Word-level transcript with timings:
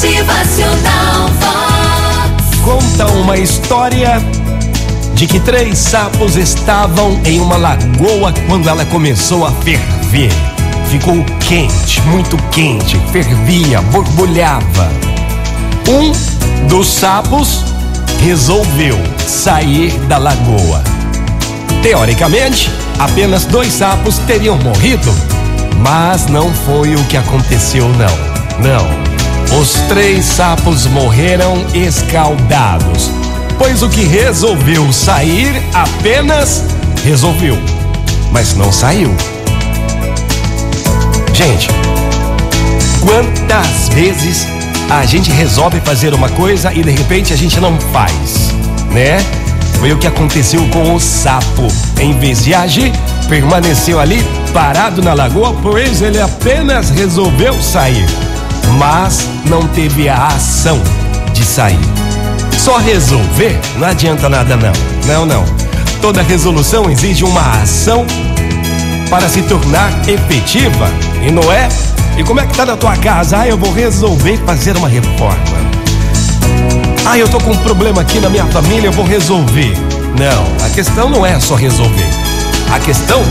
Motivacional 0.00 1.26
Vox. 1.40 2.60
Conta 2.64 3.06
uma 3.14 3.36
história 3.36 4.22
de 5.14 5.26
que 5.26 5.40
três 5.40 5.76
sapos 5.76 6.36
estavam 6.36 7.20
em 7.24 7.40
uma 7.40 7.56
lagoa 7.56 8.32
quando 8.46 8.68
ela 8.68 8.84
começou 8.84 9.44
a 9.44 9.50
ferver. 9.50 10.30
Ficou 10.88 11.16
quente, 11.40 12.00
muito 12.02 12.36
quente, 12.52 12.96
fervia, 13.10 13.82
borbulhava. 13.82 14.88
Um 15.88 16.12
dos 16.68 16.86
sapos 16.86 17.64
resolveu 18.20 18.96
sair 19.26 19.90
da 20.06 20.16
lagoa. 20.16 20.80
Teoricamente, 21.82 22.70
apenas 23.00 23.46
dois 23.46 23.72
sapos 23.72 24.18
teriam 24.18 24.56
morrido, 24.58 25.12
mas 25.80 26.28
não 26.28 26.54
foi 26.54 26.94
o 26.94 27.04
que 27.06 27.16
aconteceu, 27.16 27.88
não. 27.88 28.62
Não. 28.62 29.07
Os 29.52 29.72
três 29.88 30.24
sapos 30.24 30.86
morreram 30.86 31.64
escaldados, 31.74 33.10
pois 33.56 33.82
o 33.82 33.88
que 33.88 34.04
resolveu 34.04 34.92
sair 34.92 35.62
apenas 35.72 36.64
resolveu, 37.04 37.58
mas 38.30 38.54
não 38.54 38.70
saiu. 38.70 39.14
Gente, 41.32 41.68
quantas 43.00 43.88
vezes 43.88 44.46
a 44.90 45.04
gente 45.06 45.30
resolve 45.30 45.80
fazer 45.80 46.12
uma 46.12 46.28
coisa 46.30 46.72
e 46.72 46.82
de 46.82 46.90
repente 46.90 47.32
a 47.32 47.36
gente 47.36 47.58
não 47.58 47.78
faz, 47.92 48.52
né? 48.90 49.18
Foi 49.78 49.92
o 49.92 49.98
que 49.98 50.06
aconteceu 50.06 50.66
com 50.70 50.94
o 50.94 51.00
sapo. 51.00 51.68
Em 52.00 52.18
vez 52.18 52.44
de 52.44 52.54
agir, 52.54 52.92
permaneceu 53.28 54.00
ali 54.00 54.24
parado 54.52 55.00
na 55.02 55.14
lagoa, 55.14 55.54
pois 55.62 56.02
ele 56.02 56.20
apenas 56.20 56.90
resolveu 56.90 57.54
sair, 57.62 58.06
mas 58.76 59.28
não 59.46 59.66
teve 59.68 60.08
a 60.08 60.26
ação 60.26 60.80
de 61.32 61.44
sair. 61.44 61.78
Só 62.58 62.78
resolver 62.78 63.58
não 63.76 63.88
adianta 63.88 64.28
nada, 64.28 64.56
não. 64.56 64.72
Não, 65.06 65.24
não. 65.24 65.44
Toda 66.00 66.22
resolução 66.22 66.90
exige 66.90 67.24
uma 67.24 67.62
ação 67.62 68.06
para 69.08 69.28
se 69.28 69.42
tornar 69.42 69.90
efetiva, 70.08 70.90
e 71.26 71.30
não 71.30 71.50
é? 71.52 71.68
E 72.16 72.22
como 72.22 72.40
é 72.40 72.46
que 72.46 72.54
tá 72.54 72.66
na 72.66 72.76
tua 72.76 72.96
casa? 72.96 73.38
Ah, 73.38 73.48
eu 73.48 73.56
vou 73.56 73.72
resolver 73.72 74.36
fazer 74.44 74.76
uma 74.76 74.88
reforma. 74.88 75.38
Ah, 77.06 77.16
eu 77.16 77.28
tô 77.28 77.38
com 77.38 77.52
um 77.52 77.56
problema 77.58 78.02
aqui 78.02 78.20
na 78.20 78.28
minha 78.28 78.44
família, 78.46 78.88
eu 78.88 78.92
vou 78.92 79.04
resolver. 79.04 79.72
Não, 80.18 80.66
a 80.66 80.68
questão 80.70 81.08
não 81.08 81.24
é 81.24 81.38
só 81.40 81.54
resolver. 81.54 82.27
A 82.70 82.78
questão 82.78 83.22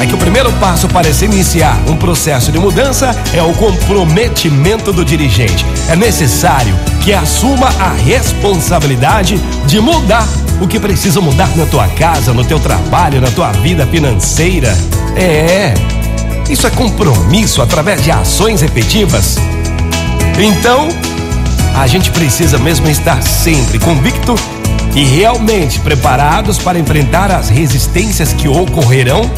é 0.00 0.06
que 0.06 0.14
o 0.14 0.18
primeiro 0.18 0.50
passo 0.54 0.88
para 0.88 1.12
se 1.12 1.24
iniciar 1.24 1.78
um 1.86 1.96
processo 1.96 2.50
de 2.50 2.58
mudança 2.58 3.14
é 3.34 3.42
o 3.42 3.52
comprometimento 3.52 4.92
do 4.92 5.04
dirigente. 5.04 5.64
É 5.88 5.96
necessário 5.96 6.74
que 7.02 7.12
assuma 7.12 7.68
a 7.78 7.92
responsabilidade 7.92 9.38
de 9.66 9.80
mudar 9.80 10.26
o 10.60 10.66
que 10.66 10.80
precisa 10.80 11.20
mudar 11.20 11.54
na 11.56 11.66
tua 11.66 11.86
casa, 11.88 12.32
no 12.32 12.44
teu 12.44 12.58
trabalho, 12.58 13.20
na 13.20 13.30
tua 13.30 13.52
vida 13.52 13.86
financeira. 13.86 14.76
É, 15.14 15.74
isso 16.50 16.66
é 16.66 16.70
compromisso 16.70 17.60
através 17.60 18.02
de 18.02 18.10
ações 18.10 18.62
efetivas. 18.62 19.36
Então, 20.38 20.88
a 21.76 21.86
gente 21.86 22.10
precisa 22.10 22.58
mesmo 22.58 22.88
estar 22.88 23.22
sempre 23.22 23.78
convicto 23.78 24.34
e 24.94 25.04
realmente 25.04 25.78
preparados 25.80 26.56
para 26.58 26.78
enfrentar 26.78 27.30
as 27.30 27.50
resistências 27.50 28.32
que 28.32 28.48
ocorrerão 28.48 29.30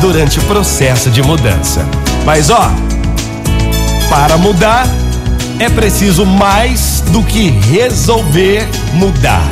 durante 0.00 0.38
o 0.38 0.42
processo 0.44 1.10
de 1.10 1.22
mudança. 1.22 1.86
Mas 2.24 2.48
ó, 2.48 2.70
para 4.08 4.38
mudar 4.38 4.88
é 5.58 5.68
preciso 5.68 6.24
mais 6.24 7.02
do 7.12 7.22
que 7.22 7.50
resolver 7.50 8.66
mudar. 8.94 9.46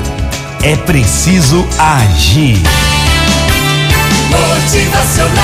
É 0.62 0.74
preciso 0.74 1.66
agir. 1.78 2.62
Motivacional 4.30 5.35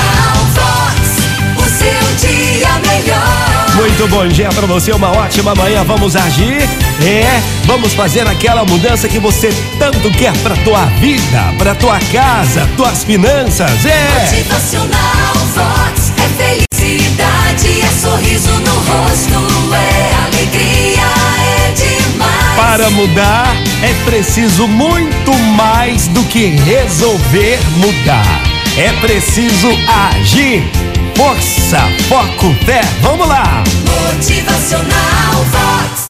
Muito 4.03 4.15
bom 4.17 4.27
dia 4.27 4.49
para 4.49 4.67
você, 4.67 4.91
uma 4.91 5.11
ótima 5.11 5.55
manhã. 5.55 5.81
Vamos 5.85 6.17
agir? 6.17 6.57
É, 7.01 7.41
vamos 7.63 7.93
fazer 7.93 8.27
aquela 8.27 8.65
mudança 8.65 9.07
que 9.07 9.17
você 9.17 9.47
tanto 9.79 10.11
quer 10.11 10.33
para 10.39 10.57
tua 10.57 10.83
vida, 10.99 11.53
para 11.57 11.73
tua 11.73 11.97
casa, 12.11 12.67
tuas 12.75 13.05
finanças. 13.05 13.85
É. 13.85 14.25
Motivacional 14.25 15.33
Vox. 15.55 16.11
É 16.17 16.67
felicidade, 16.75 17.81
é 17.81 17.87
sorriso 18.01 18.51
no 18.51 18.73
rosto, 18.73 19.73
é 19.73 20.25
alegria, 20.25 21.01
é 21.39 21.71
demais. 21.71 22.55
Para 22.57 22.89
mudar 22.89 23.55
é 23.81 23.93
preciso 24.03 24.67
muito 24.67 25.33
mais 25.55 26.09
do 26.09 26.21
que 26.23 26.47
resolver 26.47 27.57
mudar. 27.77 28.41
É 28.77 28.91
preciso 28.99 29.69
agir. 29.87 30.92
Força, 31.15 31.79
foco, 32.09 32.53
fé. 32.65 32.81
Vamos 33.01 33.27
lá! 33.27 33.63
Motivacional 33.85 35.43
Vox. 35.51 35.93